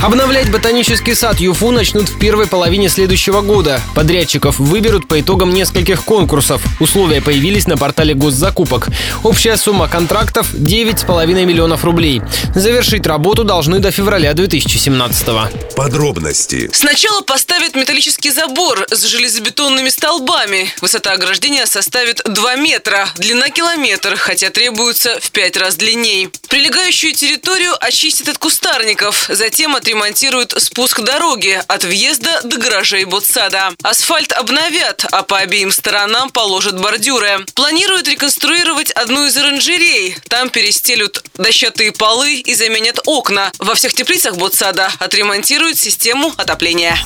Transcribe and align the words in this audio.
Обновлять 0.00 0.48
ботанический 0.48 1.14
сад 1.14 1.40
ЮФУ 1.40 1.72
начнут 1.72 2.08
в 2.08 2.20
первой 2.20 2.46
половине 2.46 2.88
следующего 2.88 3.40
года. 3.40 3.80
Подрядчиков 3.96 4.60
выберут 4.60 5.08
по 5.08 5.20
итогам 5.20 5.52
нескольких 5.52 6.04
конкурсов. 6.04 6.62
Условия 6.78 7.20
появились 7.20 7.66
на 7.66 7.76
портале 7.76 8.14
госзакупок. 8.14 8.88
Общая 9.24 9.56
сумма 9.56 9.88
контрактов– 9.88 10.54
9,5 10.54 11.44
миллионов 11.44 11.84
рублей. 11.84 12.22
Завершить 12.54 13.08
работу 13.08 13.42
должны 13.42 13.80
до 13.80 13.90
февраля 13.90 14.34
2017 14.34 15.28
-го. 15.28 15.74
Подробности. 15.74 16.70
Сначала 16.72 17.22
поставят 17.22 17.74
металлический 17.74 18.30
забор 18.30 18.86
с 18.90 19.04
железобетонными 19.04 19.88
столбами. 19.88 20.68
Высота 20.80 21.12
ограждения 21.12 21.66
составит 21.66 22.22
2 22.24 22.54
метра, 22.54 23.08
длина 23.16 23.50
километр, 23.50 24.14
хотя 24.16 24.50
требуется 24.50 25.18
в 25.20 25.32
5 25.32 25.56
раз 25.56 25.74
длинней. 25.74 26.28
Прилегающую 26.48 27.12
территорию 27.14 27.72
очистят 27.80 28.28
от 28.28 28.38
кустарников, 28.38 29.28
затем 29.28 29.74
от 29.74 29.87
отремонтируют 29.88 30.54
спуск 30.58 31.00
дороги 31.00 31.58
от 31.66 31.82
въезда 31.82 32.42
до 32.44 32.58
гаражей 32.58 33.04
Ботсада. 33.04 33.72
Асфальт 33.82 34.32
обновят, 34.32 35.06
а 35.12 35.22
по 35.22 35.38
обеим 35.38 35.72
сторонам 35.72 36.28
положат 36.28 36.78
бордюры. 36.78 37.46
Планируют 37.54 38.06
реконструировать 38.06 38.90
одну 38.90 39.24
из 39.24 39.36
оранжерей. 39.38 40.14
Там 40.28 40.50
перестелют 40.50 41.24
дощатые 41.38 41.92
полы 41.92 42.34
и 42.34 42.54
заменят 42.54 43.00
окна. 43.06 43.50
Во 43.58 43.74
всех 43.74 43.94
теплицах 43.94 44.36
Ботсада 44.36 44.92
отремонтируют 44.98 45.78
систему 45.78 46.34
отопления. 46.36 46.98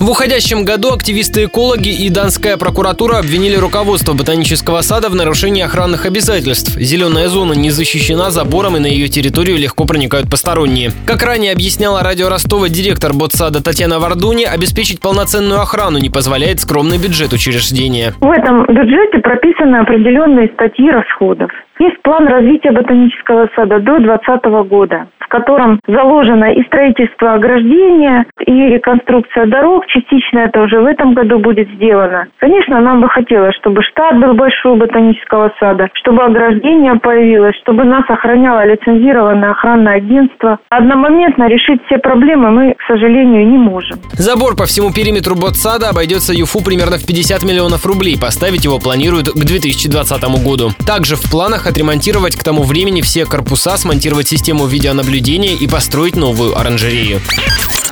В 0.00 0.08
уходящем 0.08 0.64
году 0.64 0.94
активисты-экологи 0.94 1.90
и 1.90 2.08
Донская 2.08 2.56
прокуратура 2.56 3.18
обвинили 3.18 3.56
руководство 3.56 4.14
ботанического 4.14 4.80
сада 4.80 5.10
в 5.10 5.14
нарушении 5.14 5.62
охранных 5.62 6.06
обязательств. 6.06 6.74
Зеленая 6.80 7.28
зона 7.28 7.52
не 7.52 7.68
защищена 7.68 8.30
забором, 8.30 8.76
и 8.76 8.80
на 8.80 8.86
ее 8.86 9.08
территорию 9.08 9.58
легко 9.58 9.84
проникают 9.84 10.30
посторонние. 10.30 10.90
Как 11.06 11.22
ранее 11.22 11.52
объясняла 11.52 12.02
радио 12.02 12.30
Ростова 12.30 12.70
директор 12.70 13.12
ботсада 13.12 13.62
Татьяна 13.62 13.98
Вардуни, 13.98 14.44
обеспечить 14.44 15.00
полноценную 15.00 15.60
охрану 15.60 15.98
не 15.98 16.08
позволяет 16.08 16.60
скромный 16.60 16.96
бюджет 16.96 17.34
учреждения. 17.34 18.14
В 18.20 18.30
этом 18.30 18.64
бюджете 18.66 19.18
прописаны 19.18 19.76
определенные 19.76 20.48
статьи 20.54 20.90
расходов. 20.90 21.50
Есть 21.78 22.00
план 22.02 22.26
развития 22.26 22.72
ботанического 22.72 23.48
сада 23.54 23.80
до 23.80 23.98
2020 23.98 24.44
года 24.68 25.08
котором 25.30 25.80
заложено 25.86 26.52
и 26.52 26.62
строительство 26.64 27.34
ограждения, 27.34 28.26
и 28.44 28.52
реконструкция 28.52 29.46
дорог. 29.46 29.86
Частично 29.86 30.40
это 30.40 30.60
уже 30.60 30.80
в 30.80 30.84
этом 30.84 31.14
году 31.14 31.38
будет 31.38 31.68
сделано. 31.76 32.26
Конечно, 32.38 32.80
нам 32.80 33.00
бы 33.00 33.08
хотелось, 33.08 33.54
чтобы 33.56 33.82
штат 33.82 34.18
был 34.18 34.34
большой 34.34 34.76
ботанического 34.76 35.52
сада, 35.58 35.88
чтобы 35.94 36.24
ограждение 36.24 36.96
появилось, 36.96 37.56
чтобы 37.62 37.84
нас 37.84 38.04
охраняло 38.08 38.66
лицензированное 38.66 39.52
охранное 39.52 39.94
агентство. 39.94 40.58
Одномоментно 40.68 41.48
решить 41.48 41.80
все 41.86 41.98
проблемы 41.98 42.50
мы, 42.50 42.74
к 42.74 42.82
сожалению, 42.86 43.46
не 43.46 43.58
можем. 43.58 43.98
Забор 44.12 44.56
по 44.56 44.66
всему 44.66 44.92
периметру 44.92 45.36
ботсада 45.36 45.90
обойдется 45.90 46.32
ЮФУ 46.34 46.62
примерно 46.64 46.98
в 46.98 47.06
50 47.06 47.44
миллионов 47.44 47.86
рублей. 47.86 48.18
Поставить 48.20 48.64
его 48.64 48.78
планируют 48.78 49.28
к 49.28 49.44
2020 49.44 50.22
году. 50.44 50.70
Также 50.86 51.14
в 51.14 51.30
планах 51.30 51.66
отремонтировать 51.66 52.36
к 52.36 52.42
тому 52.42 52.64
времени 52.64 53.00
все 53.00 53.24
корпуса, 53.24 53.76
смонтировать 53.76 54.26
систему 54.26 54.66
видеонаблюдения 54.66 55.19
и 55.56 55.66
построить 55.68 56.16
новую 56.16 56.58
оранжерею. 56.58 57.20